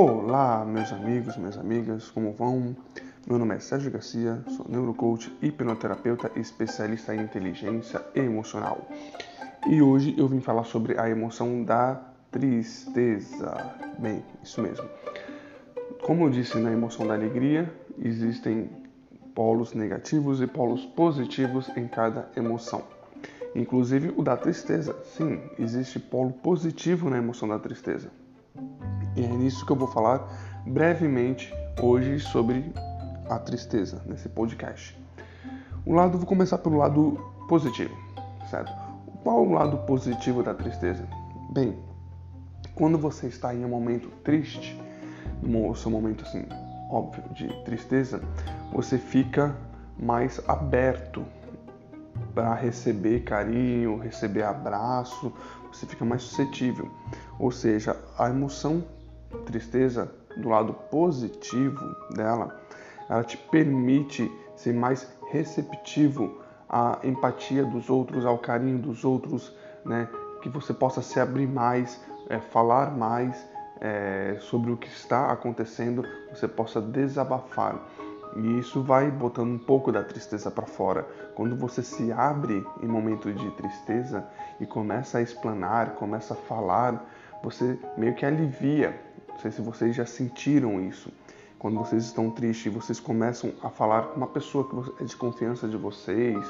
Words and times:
Olá, 0.00 0.64
meus 0.64 0.92
amigos, 0.92 1.36
minhas 1.36 1.58
amigas, 1.58 2.08
como 2.08 2.30
vão? 2.30 2.76
Meu 3.26 3.36
nome 3.36 3.56
é 3.56 3.58
Sérgio 3.58 3.90
Garcia, 3.90 4.44
sou 4.46 4.64
neurocoach, 4.68 5.28
hipnoterapeuta 5.42 6.30
e 6.36 6.40
especialista 6.40 7.12
em 7.12 7.22
inteligência 7.22 8.00
emocional. 8.14 8.88
E 9.66 9.82
hoje 9.82 10.14
eu 10.16 10.28
vim 10.28 10.38
falar 10.38 10.62
sobre 10.62 10.96
a 11.00 11.10
emoção 11.10 11.64
da 11.64 12.00
tristeza. 12.30 13.56
Bem, 13.98 14.22
isso 14.40 14.62
mesmo. 14.62 14.88
Como 16.00 16.26
eu 16.26 16.30
disse 16.30 16.56
na 16.58 16.70
emoção 16.70 17.04
da 17.04 17.14
alegria, 17.14 17.68
existem 18.00 18.70
polos 19.34 19.74
negativos 19.74 20.40
e 20.40 20.46
polos 20.46 20.86
positivos 20.86 21.68
em 21.76 21.88
cada 21.88 22.30
emoção. 22.36 22.84
Inclusive 23.52 24.14
o 24.16 24.22
da 24.22 24.36
tristeza. 24.36 24.94
Sim, 25.16 25.42
existe 25.58 25.98
polo 25.98 26.34
positivo 26.34 27.10
na 27.10 27.18
emoção 27.18 27.48
da 27.48 27.58
tristeza. 27.58 28.12
E 29.18 29.24
é 29.24 29.26
nisso 29.26 29.66
que 29.66 29.72
eu 29.72 29.76
vou 29.76 29.88
falar 29.88 30.32
brevemente 30.64 31.52
hoje 31.82 32.20
sobre 32.20 32.72
a 33.28 33.36
tristeza 33.36 34.00
nesse 34.06 34.28
podcast. 34.28 34.96
O 35.84 35.92
lado, 35.92 36.18
vou 36.18 36.26
começar 36.26 36.58
pelo 36.58 36.76
lado 36.76 37.18
positivo, 37.48 37.92
certo? 38.48 38.70
Qual 39.24 39.44
o 39.44 39.52
lado 39.54 39.76
positivo 39.78 40.40
da 40.40 40.54
tristeza? 40.54 41.04
Bem, 41.50 41.76
quando 42.76 42.96
você 42.96 43.26
está 43.26 43.52
em 43.52 43.64
um 43.64 43.68
momento 43.68 44.08
triste, 44.22 44.80
no 45.42 45.74
seu 45.74 45.90
momento 45.90 46.24
assim, 46.24 46.44
óbvio, 46.88 47.24
de 47.32 47.48
tristeza, 47.64 48.22
você 48.72 48.98
fica 48.98 49.56
mais 49.98 50.40
aberto 50.48 51.24
para 52.32 52.54
receber 52.54 53.24
carinho, 53.24 53.98
receber 53.98 54.44
abraço, 54.44 55.32
você 55.72 55.86
fica 55.86 56.04
mais 56.04 56.22
suscetível. 56.22 56.88
Ou 57.36 57.50
seja, 57.50 57.96
a 58.16 58.30
emoção 58.30 58.84
tristeza, 59.44 60.10
do 60.36 60.48
lado 60.48 60.72
positivo 60.72 61.84
dela, 62.14 62.60
ela 63.08 63.24
te 63.24 63.36
permite 63.36 64.30
ser 64.56 64.72
mais 64.72 65.10
receptivo 65.30 66.40
à 66.68 66.98
empatia 67.02 67.64
dos 67.64 67.88
outros, 67.88 68.24
ao 68.24 68.38
carinho 68.38 68.78
dos 68.78 69.04
outros, 69.04 69.54
né? 69.84 70.08
Que 70.42 70.48
você 70.48 70.72
possa 70.72 71.02
se 71.02 71.18
abrir 71.18 71.48
mais, 71.48 72.00
é, 72.28 72.38
falar 72.38 72.96
mais 72.96 73.46
é, 73.80 74.36
sobre 74.40 74.70
o 74.70 74.76
que 74.76 74.88
está 74.88 75.30
acontecendo, 75.30 76.04
você 76.30 76.46
possa 76.46 76.80
desabafar. 76.80 77.76
E 78.36 78.58
isso 78.58 78.82
vai 78.82 79.10
botando 79.10 79.48
um 79.48 79.58
pouco 79.58 79.90
da 79.90 80.04
tristeza 80.04 80.50
para 80.50 80.66
fora. 80.66 81.06
Quando 81.34 81.56
você 81.56 81.82
se 81.82 82.12
abre 82.12 82.64
em 82.82 82.86
momento 82.86 83.32
de 83.32 83.50
tristeza 83.52 84.24
e 84.60 84.66
começa 84.66 85.18
a 85.18 85.22
explanar, 85.22 85.94
começa 85.94 86.34
a 86.34 86.36
falar, 86.36 87.04
você 87.42 87.78
meio 87.96 88.14
que 88.14 88.26
alivia 88.26 89.07
não 89.38 89.42
sei 89.42 89.52
se 89.52 89.62
vocês 89.62 89.94
já 89.94 90.04
sentiram 90.04 90.80
isso. 90.80 91.12
Quando 91.60 91.78
vocês 91.78 92.04
estão 92.04 92.28
tristes, 92.28 92.72
vocês 92.72 92.98
começam 92.98 93.52
a 93.62 93.70
falar 93.70 94.08
com 94.08 94.16
uma 94.16 94.26
pessoa 94.26 94.68
que 94.68 95.04
é 95.04 95.06
de 95.06 95.14
confiança 95.14 95.68
de 95.68 95.76
vocês, 95.76 96.44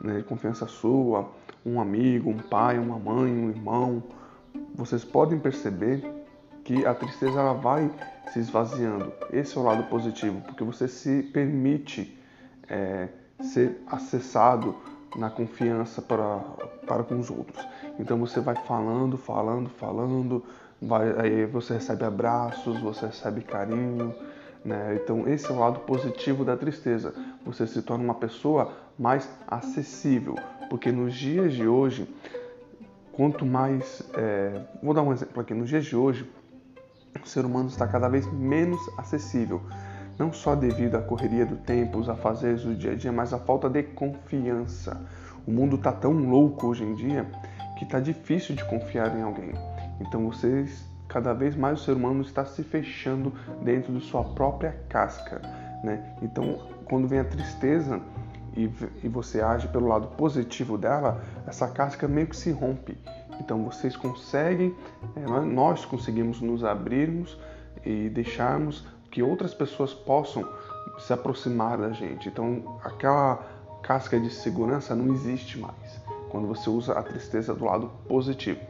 né, 0.00 0.16
de 0.16 0.22
confiança 0.22 0.66
sua, 0.66 1.30
um 1.66 1.78
amigo, 1.78 2.30
um 2.30 2.38
pai, 2.38 2.78
uma 2.78 2.98
mãe, 2.98 3.30
um 3.30 3.50
irmão. 3.50 4.02
Vocês 4.74 5.04
podem 5.04 5.38
perceber 5.38 6.02
que 6.64 6.86
a 6.86 6.94
tristeza 6.94 7.40
ela 7.40 7.52
vai 7.52 7.90
se 8.32 8.38
esvaziando. 8.38 9.12
Esse 9.30 9.58
é 9.58 9.60
o 9.60 9.64
lado 9.64 9.82
positivo, 9.90 10.40
porque 10.40 10.64
você 10.64 10.88
se 10.88 11.22
permite 11.24 12.18
é, 12.70 13.08
ser 13.38 13.82
acessado 13.86 14.74
na 15.14 15.28
confiança 15.28 16.00
para, 16.00 16.40
para 16.88 17.04
com 17.04 17.18
os 17.20 17.30
outros. 17.30 17.64
Então 17.98 18.18
você 18.18 18.40
vai 18.40 18.56
falando, 18.66 19.18
falando, 19.18 19.68
falando, 19.68 20.44
vai, 20.80 21.14
aí 21.20 21.46
você 21.46 21.74
recebe 21.74 22.04
abraços, 22.04 22.80
você 22.80 23.06
recebe 23.06 23.42
carinho, 23.42 24.14
né? 24.64 24.98
Então 25.02 25.28
esse 25.28 25.50
é 25.50 25.54
o 25.54 25.58
lado 25.58 25.80
positivo 25.80 26.44
da 26.44 26.56
tristeza. 26.56 27.14
Você 27.44 27.66
se 27.66 27.82
torna 27.82 28.02
uma 28.02 28.14
pessoa 28.14 28.72
mais 28.98 29.28
acessível, 29.46 30.34
porque 30.70 30.90
nos 30.90 31.14
dias 31.14 31.52
de 31.52 31.68
hoje, 31.68 32.08
quanto 33.12 33.44
mais, 33.44 34.02
é... 34.14 34.60
vou 34.82 34.94
dar 34.94 35.02
um 35.02 35.12
exemplo 35.12 35.40
aqui, 35.40 35.54
nos 35.54 35.68
dias 35.68 35.84
de 35.84 35.94
hoje, 35.94 36.28
o 37.22 37.26
ser 37.28 37.44
humano 37.44 37.68
está 37.68 37.86
cada 37.86 38.08
vez 38.08 38.26
menos 38.32 38.80
acessível. 38.96 39.60
Não 40.18 40.32
só 40.32 40.56
devido 40.56 40.96
à 40.96 41.00
correria 41.00 41.46
do 41.46 41.56
tempo, 41.56 41.98
os 41.98 42.08
afazeres 42.08 42.62
do 42.62 42.74
dia 42.74 42.92
a 42.92 42.94
dia, 42.96 43.12
mas 43.12 43.32
a 43.32 43.38
falta 43.38 43.68
de 43.68 43.84
confiança. 43.84 45.00
O 45.48 45.50
mundo 45.50 45.76
está 45.76 45.90
tão 45.90 46.12
louco 46.12 46.66
hoje 46.66 46.84
em 46.84 46.94
dia 46.94 47.26
que 47.78 47.84
está 47.84 47.98
difícil 47.98 48.54
de 48.54 48.62
confiar 48.66 49.16
em 49.16 49.22
alguém. 49.22 49.52
Então 49.98 50.26
vocês, 50.26 50.84
cada 51.08 51.32
vez 51.32 51.56
mais 51.56 51.80
o 51.80 51.84
ser 51.84 51.92
humano 51.92 52.20
está 52.20 52.44
se 52.44 52.62
fechando 52.62 53.32
dentro 53.62 53.90
de 53.94 54.04
sua 54.04 54.22
própria 54.22 54.78
casca, 54.90 55.40
né? 55.82 56.14
Então, 56.20 56.58
quando 56.84 57.08
vem 57.08 57.20
a 57.20 57.24
tristeza 57.24 57.98
e, 58.54 58.70
e 59.02 59.08
você 59.08 59.40
age 59.40 59.66
pelo 59.68 59.88
lado 59.88 60.08
positivo 60.18 60.76
dela, 60.76 61.24
essa 61.46 61.66
casca 61.66 62.06
meio 62.06 62.26
que 62.26 62.36
se 62.36 62.50
rompe. 62.50 62.98
Então 63.40 63.64
vocês 63.64 63.96
conseguem, 63.96 64.76
é, 65.16 65.20
nós 65.46 65.82
conseguimos 65.82 66.42
nos 66.42 66.62
abrirmos 66.62 67.38
e 67.86 68.10
deixarmos 68.10 68.86
que 69.10 69.22
outras 69.22 69.54
pessoas 69.54 69.94
possam 69.94 70.46
se 70.98 71.10
aproximar 71.10 71.78
da 71.78 71.90
gente. 71.90 72.28
Então 72.28 72.78
aquela 72.84 73.57
casca 73.82 74.18
de 74.18 74.30
segurança 74.30 74.94
não 74.94 75.12
existe 75.14 75.58
mais 75.58 76.00
quando 76.30 76.46
você 76.46 76.68
usa 76.68 76.92
a 76.92 77.02
tristeza 77.02 77.54
do 77.54 77.64
lado 77.64 77.90
positivo 78.06 78.60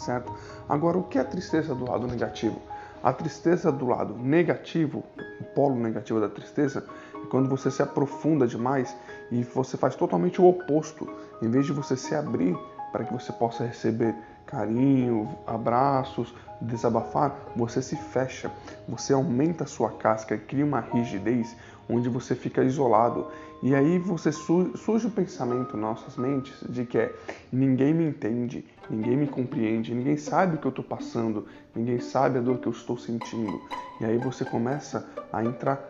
certo? 0.00 0.34
Agora, 0.68 0.98
o 0.98 1.04
que 1.04 1.18
é 1.18 1.24
tristeza 1.24 1.74
do 1.74 1.88
lado 1.88 2.06
negativo? 2.06 2.60
A 3.02 3.12
tristeza 3.12 3.70
do 3.70 3.86
lado 3.86 4.14
negativo, 4.14 5.04
o 5.40 5.44
polo 5.54 5.76
negativo 5.76 6.20
da 6.20 6.28
tristeza, 6.28 6.84
é 7.14 7.26
quando 7.26 7.48
você 7.48 7.70
se 7.70 7.82
aprofunda 7.82 8.46
demais 8.46 8.94
e 9.30 9.42
você 9.42 9.76
faz 9.76 9.94
totalmente 9.94 10.40
o 10.40 10.46
oposto. 10.46 11.08
Em 11.40 11.48
vez 11.48 11.64
de 11.64 11.72
você 11.72 11.96
se 11.96 12.14
abrir 12.14 12.56
para 12.92 13.04
que 13.04 13.12
você 13.12 13.32
possa 13.32 13.64
receber 13.64 14.14
carinho, 14.50 15.28
abraços, 15.46 16.34
desabafar, 16.60 17.34
você 17.56 17.80
se 17.80 17.96
fecha, 17.96 18.50
você 18.88 19.12
aumenta 19.12 19.64
a 19.64 19.66
sua 19.66 19.90
casca, 19.90 20.36
cria 20.36 20.64
uma 20.64 20.80
rigidez 20.80 21.56
onde 21.88 22.08
você 22.08 22.34
fica 22.34 22.62
isolado. 22.62 23.28
E 23.62 23.74
aí 23.74 23.98
você 23.98 24.32
surge 24.32 25.06
o 25.06 25.10
pensamento 25.10 25.76
em 25.76 25.80
nossas 25.80 26.16
mentes 26.16 26.54
de 26.68 26.84
que 26.84 26.98
é 26.98 27.14
ninguém 27.52 27.92
me 27.92 28.04
entende, 28.04 28.64
ninguém 28.88 29.16
me 29.16 29.26
compreende, 29.26 29.94
ninguém 29.94 30.16
sabe 30.16 30.56
o 30.56 30.58
que 30.58 30.66
eu 30.66 30.70
estou 30.70 30.84
passando, 30.84 31.46
ninguém 31.74 32.00
sabe 32.00 32.38
a 32.38 32.40
dor 32.40 32.58
que 32.58 32.66
eu 32.66 32.72
estou 32.72 32.98
sentindo. 32.98 33.60
E 34.00 34.04
aí 34.04 34.18
você 34.18 34.44
começa 34.44 35.06
a 35.32 35.44
entrar 35.44 35.88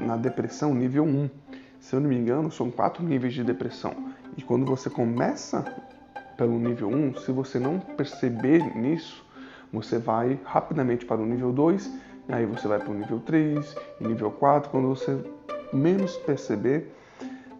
na 0.00 0.16
depressão 0.16 0.74
nível 0.74 1.04
1. 1.04 1.30
Se 1.78 1.94
eu 1.94 2.00
não 2.00 2.08
me 2.08 2.16
engano, 2.16 2.50
são 2.50 2.70
quatro 2.70 3.02
níveis 3.02 3.34
de 3.34 3.44
depressão. 3.44 3.94
E 4.36 4.42
quando 4.42 4.64
você 4.64 4.88
começa 4.88 5.64
pelo 6.40 6.58
nível 6.58 6.88
1, 6.88 7.16
se 7.16 7.30
você 7.32 7.58
não 7.58 7.78
perceber 7.78 8.74
nisso, 8.74 9.22
você 9.70 9.98
vai 9.98 10.40
rapidamente 10.42 11.04
para 11.04 11.20
o 11.20 11.26
nível 11.26 11.52
2, 11.52 11.90
aí 12.30 12.46
você 12.46 12.66
vai 12.66 12.78
para 12.78 12.90
o 12.90 12.94
nível 12.94 13.20
3 13.20 13.76
e 14.00 14.08
nível 14.08 14.30
4. 14.30 14.70
Quando 14.70 14.88
você 14.88 15.22
menos 15.70 16.16
perceber, 16.16 16.96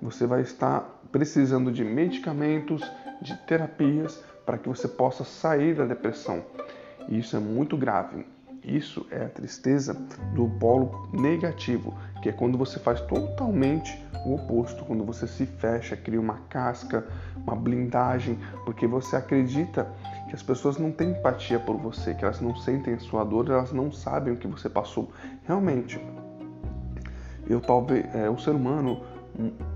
você 0.00 0.26
vai 0.26 0.40
estar 0.40 0.98
precisando 1.12 1.70
de 1.70 1.84
medicamentos, 1.84 2.82
de 3.20 3.36
terapias 3.46 4.24
para 4.46 4.56
que 4.56 4.66
você 4.66 4.88
possa 4.88 5.24
sair 5.24 5.74
da 5.74 5.84
depressão. 5.84 6.42
E 7.06 7.18
isso 7.18 7.36
é 7.36 7.38
muito 7.38 7.76
grave. 7.76 8.24
Isso 8.64 9.06
é 9.10 9.24
a 9.24 9.28
tristeza 9.28 9.94
do 10.34 10.48
polo 10.58 11.08
negativo, 11.12 11.94
que 12.22 12.28
é 12.28 12.32
quando 12.32 12.58
você 12.58 12.78
faz 12.78 13.00
totalmente 13.00 13.98
o 14.26 14.34
oposto, 14.34 14.84
quando 14.84 15.04
você 15.04 15.26
se 15.26 15.46
fecha, 15.46 15.96
cria 15.96 16.20
uma 16.20 16.38
casca, 16.48 17.06
uma 17.36 17.56
blindagem, 17.56 18.38
porque 18.64 18.86
você 18.86 19.16
acredita 19.16 19.90
que 20.28 20.34
as 20.34 20.42
pessoas 20.42 20.76
não 20.78 20.92
têm 20.92 21.10
empatia 21.10 21.58
por 21.58 21.76
você, 21.76 22.14
que 22.14 22.24
elas 22.24 22.40
não 22.40 22.54
sentem 22.54 22.94
a 22.94 23.00
sua 23.00 23.24
dor, 23.24 23.48
elas 23.48 23.72
não 23.72 23.90
sabem 23.90 24.34
o 24.34 24.36
que 24.36 24.46
você 24.46 24.68
passou. 24.68 25.10
Realmente, 25.46 25.98
eu 27.48 27.60
talvez, 27.60 28.04
é, 28.14 28.28
o 28.28 28.38
ser 28.38 28.50
humano, 28.50 29.00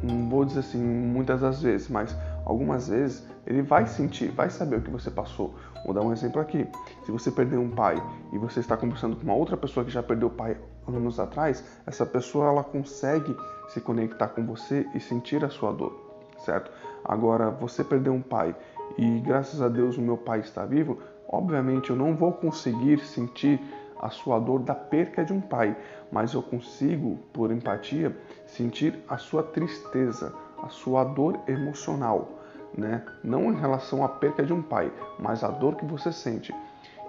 não 0.02 0.28
vou 0.28 0.44
dizer 0.44 0.60
assim 0.60 0.82
muitas 0.82 1.40
das 1.40 1.62
vezes, 1.62 1.88
mas 1.88 2.14
algumas 2.44 2.88
vezes 2.88 3.26
ele 3.46 3.62
vai 3.62 3.86
sentir, 3.86 4.30
vai 4.30 4.50
saber 4.50 4.76
o 4.76 4.82
que 4.82 4.90
você 4.90 5.10
passou. 5.10 5.54
Vou 5.84 5.94
dar 5.94 6.02
um 6.02 6.12
exemplo 6.12 6.40
aqui. 6.40 6.66
Se 7.04 7.12
você 7.12 7.30
perdeu 7.30 7.60
um 7.60 7.70
pai 7.70 8.02
e 8.32 8.38
você 8.38 8.60
está 8.60 8.76
conversando 8.76 9.16
com 9.16 9.22
uma 9.22 9.34
outra 9.34 9.56
pessoa 9.56 9.84
que 9.84 9.90
já 9.90 10.02
perdeu 10.02 10.28
o 10.28 10.30
pai 10.30 10.56
anos 10.86 11.20
atrás, 11.20 11.64
essa 11.86 12.06
pessoa 12.06 12.48
ela 12.48 12.64
consegue 12.64 13.36
se 13.68 13.80
conectar 13.80 14.28
com 14.28 14.44
você 14.46 14.86
e 14.94 15.00
sentir 15.00 15.44
a 15.44 15.48
sua 15.48 15.72
dor, 15.72 16.22
certo? 16.44 16.70
Agora, 17.04 17.50
você 17.50 17.84
perdeu 17.84 18.12
um 18.12 18.22
pai 18.22 18.54
e 18.96 19.20
graças 19.20 19.60
a 19.60 19.68
Deus 19.68 19.96
o 19.96 20.02
meu 20.02 20.16
pai 20.16 20.40
está 20.40 20.64
vivo, 20.64 20.98
obviamente 21.28 21.90
eu 21.90 21.96
não 21.96 22.14
vou 22.14 22.32
conseguir 22.32 23.00
sentir 23.00 23.60
a 24.04 24.10
sua 24.10 24.38
dor 24.38 24.60
da 24.60 24.74
perca 24.74 25.24
de 25.24 25.32
um 25.32 25.40
pai, 25.40 25.74
mas 26.12 26.34
eu 26.34 26.42
consigo, 26.42 27.18
por 27.32 27.50
empatia, 27.50 28.14
sentir 28.46 29.02
a 29.08 29.16
sua 29.16 29.42
tristeza, 29.42 30.34
a 30.62 30.68
sua 30.68 31.04
dor 31.04 31.40
emocional, 31.48 32.28
né? 32.76 33.02
Não 33.24 33.50
em 33.50 33.56
relação 33.58 34.04
à 34.04 34.08
perca 34.08 34.44
de 34.44 34.52
um 34.52 34.60
pai, 34.60 34.92
mas 35.18 35.42
a 35.42 35.48
dor 35.48 35.76
que 35.76 35.86
você 35.86 36.12
sente. 36.12 36.54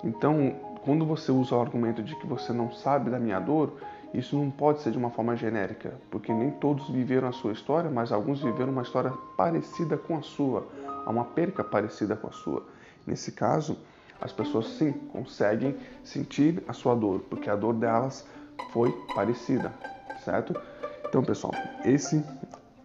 Então, 0.05 0.55
quando 0.85 1.05
você 1.05 1.33
usa 1.33 1.53
o 1.53 1.59
argumento 1.59 2.01
de 2.01 2.15
que 2.15 2.25
você 2.25 2.53
não 2.53 2.71
sabe 2.71 3.09
da 3.09 3.19
minha 3.19 3.41
dor, 3.41 3.73
isso 4.13 4.37
não 4.37 4.49
pode 4.49 4.79
ser 4.81 4.91
de 4.91 4.97
uma 4.97 5.09
forma 5.09 5.35
genérica, 5.35 5.95
porque 6.09 6.31
nem 6.31 6.49
todos 6.49 6.89
viveram 6.89 7.27
a 7.27 7.33
sua 7.33 7.51
história, 7.51 7.89
mas 7.89 8.13
alguns 8.13 8.41
viveram 8.41 8.71
uma 8.71 8.83
história 8.83 9.11
parecida 9.35 9.97
com 9.97 10.15
a 10.15 10.21
sua, 10.21 10.65
uma 11.05 11.25
perca 11.25 11.61
parecida 11.61 12.15
com 12.15 12.27
a 12.27 12.31
sua. 12.31 12.63
Nesse 13.05 13.33
caso, 13.33 13.77
as 14.25 14.33
pessoas 14.33 14.65
sim 14.69 14.91
conseguem 14.91 15.75
sentir 16.03 16.63
a 16.67 16.73
sua 16.73 16.95
dor, 16.95 17.19
porque 17.29 17.47
a 17.47 17.55
dor 17.55 17.75
delas 17.75 18.25
foi 18.73 18.91
parecida, 19.13 19.71
certo? 20.23 20.59
Então, 21.07 21.23
pessoal, 21.23 21.53
esse 21.85 22.25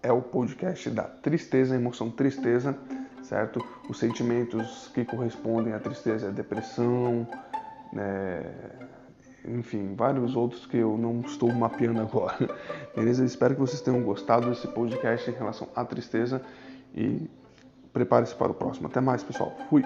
é 0.03 0.13
o 0.13 0.21
podcast 0.21 0.91
da 0.91 1.05
tristeza, 1.05 1.75
emoção 1.75 2.11
tristeza, 2.11 2.77
certo? 3.23 3.65
Os 3.89 3.99
sentimentos 3.99 4.91
que 4.95 5.03
correspondem 5.03 5.73
à 5.73 5.79
tristeza 5.79 6.29
é 6.29 6.31
depressão, 6.31 7.27
né? 7.91 8.45
enfim, 9.49 9.95
vários 9.97 10.37
outros 10.37 10.67
que 10.67 10.77
eu 10.77 10.99
não 10.99 11.21
estou 11.21 11.51
mapeando 11.55 12.03
agora. 12.03 12.37
Beleza? 12.95 13.25
Espero 13.25 13.55
que 13.55 13.61
vocês 13.61 13.81
tenham 13.81 14.03
gostado 14.03 14.51
desse 14.51 14.69
podcast 14.69 15.31
em 15.31 15.35
relação 15.35 15.67
à 15.75 15.87
tristeza 15.87 16.43
e 16.95 17.31
prepare-se 17.95 18.35
para 18.35 18.53
o 18.53 18.55
próximo. 18.55 18.89
Até 18.89 19.01
mais, 19.01 19.23
pessoal. 19.23 19.57
Fui! 19.71 19.83